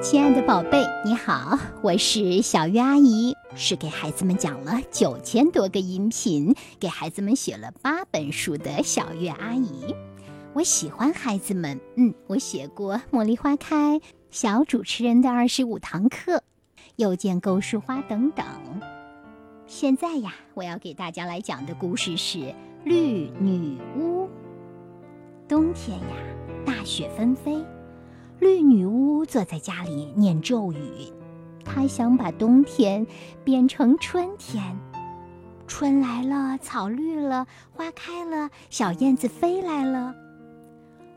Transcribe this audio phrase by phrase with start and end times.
[0.00, 9.92] 亲爱的宝贝，你好，我是小月阿姨，是给孩子们讲了九千多个音频，给孩子们写了八本书的小月阿姨。
[10.52, 13.98] 我喜欢孩子们，嗯，我写过《茉莉花开》
[14.30, 16.36] 《小主持人的二十五堂课》
[16.94, 18.46] 《又见构树花》等等。
[19.66, 22.38] 现在呀，我要给大家来讲的故事是
[22.84, 24.26] 《绿女巫》。
[25.48, 26.16] 冬天呀，
[26.64, 27.64] 大雪纷飞。
[28.40, 31.12] 绿女巫坐在家里念咒语，
[31.64, 33.06] 她想把冬天
[33.42, 34.78] 变成春天。
[35.66, 40.14] 春来了，草绿了，花开了，小燕子飞来了。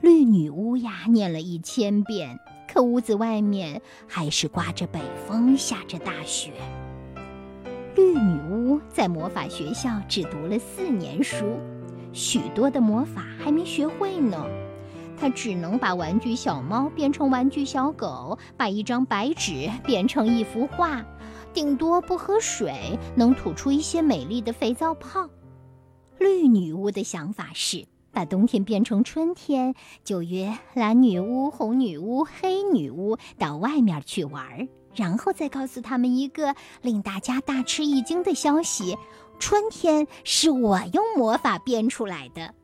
[0.00, 2.38] 绿女巫呀，念了一千遍，
[2.72, 6.52] 可屋子外面还是刮着北风，下着大雪。
[7.96, 11.44] 绿女巫在魔法学校只读了四年书，
[12.12, 14.46] 许多的魔法还没学会呢。
[15.20, 21.04] 他只能把玩具小猫变成玩具小狗，把一张白纸变成一幅画，
[21.52, 25.28] 顶多不喝水，能吐出一些美丽的肥皂泡。
[26.18, 38.96] 绿女巫的想法是把冬天变成春天，就约蓝女巫、红女巫、黑女巫到外面去玩，然后再告诉他们一个令大家大吃一惊的消息：
[39.38, 42.54] 春天是我用魔法变出来的。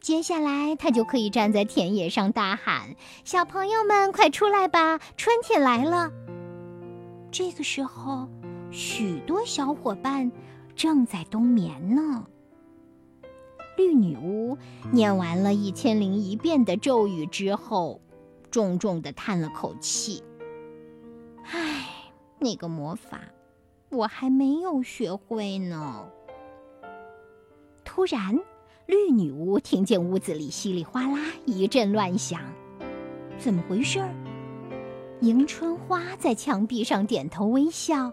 [0.00, 6.10] 接下来，他就可以站在田野上大喊：“小朋友们，快出来吧，春天来了！”
[7.30, 8.26] 这个时候，
[8.70, 10.32] 许多小伙伴
[10.74, 12.26] 正在冬眠呢。
[13.76, 14.56] 绿女巫
[14.90, 18.00] 念完了一千零一遍的咒语之后，
[18.50, 20.22] 重重的叹了口气
[21.44, 21.86] ：“唉，
[22.38, 23.20] 那个魔法，
[23.90, 26.08] 我还没有学会呢。”
[27.84, 28.40] 突然。
[28.90, 32.40] 绿女巫听见屋子里稀里哗啦一阵乱响，
[33.38, 34.12] 怎么回事儿？
[35.20, 38.10] 迎春花在墙壁上点头微笑，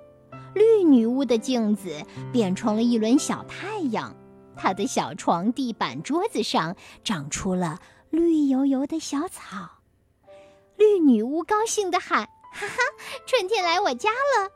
[0.53, 1.89] 绿女巫的镜子
[2.31, 4.15] 变成了一轮小太阳，
[4.55, 7.79] 她的小床、地板、桌子上长出了
[8.11, 9.67] 绿油油的小草。
[10.75, 12.77] 绿女巫高兴地喊：“哈哈，
[13.25, 14.51] 春天来我家了！”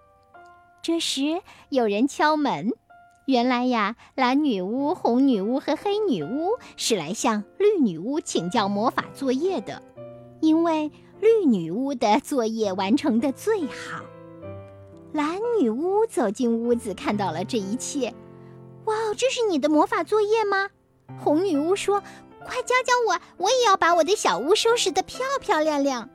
[0.83, 2.71] 这时有人敲门。
[3.31, 9.81] 原来呀，蓝女巫、红女巫和黑女巫是来向绿女巫请教魔法作业的，
[10.41, 14.03] 因为绿女巫的作业完成的最好。
[15.13, 18.13] 蓝女巫走进屋子，看到了这一切。
[18.83, 20.69] 哇，这是你的魔法作业吗？
[21.17, 22.03] 红女巫说
[22.43, 26.09] ：“快教教我，我也要把我的小屋收拾得漂漂亮亮。”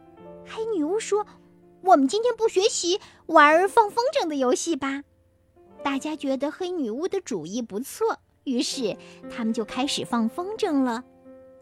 [0.45, 1.27] 黑女巫说
[1.81, 5.05] ：“我们今天不学习，玩放风筝的游戏吧。”
[5.87, 8.97] 大家觉得黑女巫的主意不错，于是
[9.31, 11.05] 他们就开始放风筝了。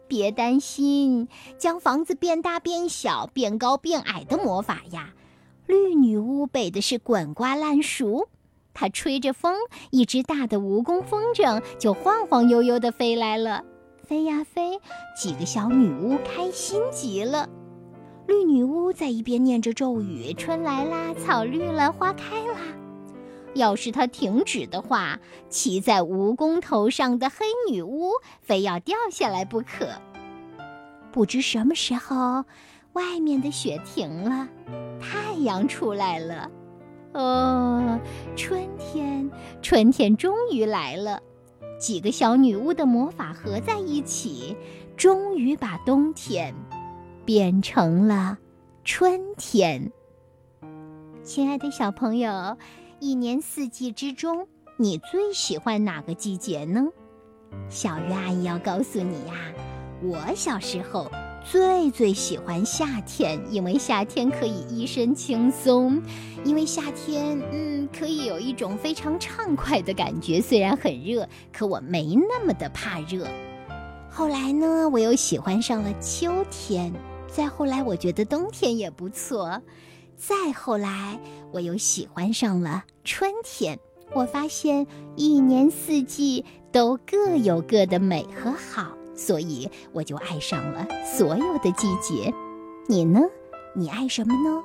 [0.07, 1.27] 别担心，
[1.59, 5.13] 将房子变大变小、变高变矮的魔法呀，
[5.67, 8.27] 绿女巫背的是滚瓜烂熟。
[8.73, 9.55] 她吹着风，
[9.91, 13.63] 一只大的蜈蚣风筝就晃晃悠悠地飞来了。
[14.03, 14.79] 飞呀飞，
[15.15, 17.47] 几个小女巫开心极了。
[18.25, 22.57] 绿女巫在一边念着咒语：“春来啦，草绿了，花开啦。”
[23.55, 28.11] 要是它停止的话，骑在蜈蚣头上的黑女巫
[28.41, 29.87] 非要掉下来不可。
[31.11, 32.43] 不知什么时候，
[32.93, 34.47] 外面的雪停了，
[34.99, 36.51] 太阳出来了。
[37.13, 37.97] 哦，
[38.35, 41.21] 春天，春天终于来了！
[41.79, 44.57] 几个小女巫的魔法合在一起，
[44.97, 46.53] 终于把冬天
[47.23, 48.37] 变成了
[48.83, 49.91] 春天。
[51.23, 52.57] 亲爱的小朋友。
[52.99, 54.47] 一年四季之中，
[54.77, 56.81] 你最喜欢哪个季节呢？
[57.69, 59.33] 小鱼阿姨要告诉你呀，
[60.01, 61.11] 我小时候
[61.43, 66.01] 最最喜欢夏天，因为夏天可以一身轻松，
[66.45, 70.39] 因为夏天，嗯，可以有一种非常畅快的感觉。
[70.39, 73.27] 虽然很热，可我没那么的怕热。
[74.09, 76.93] 后来呢，我又喜欢上了秋天，
[77.27, 79.61] 再后来，我觉得冬天也不错。
[80.17, 81.19] 再后来，
[81.51, 83.77] 我又喜欢上了春天。
[84.13, 84.85] 我发现
[85.15, 92.33] 一年四季都各有各的美和好，所以我就爱上了所有的季节。
[92.87, 93.19] 你呢？
[93.75, 94.63] 你爱什么呢？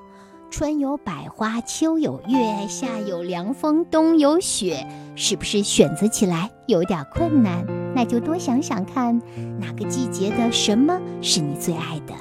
[0.50, 4.86] 春有百花，秋有月，夏有凉风，冬有雪，
[5.16, 7.64] 是不是选择起来有点困难？
[7.94, 9.20] 那就多想想看，
[9.58, 12.14] 哪个季节的什么是你最爱的？